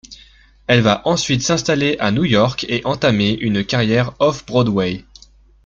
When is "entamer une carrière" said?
2.85-4.13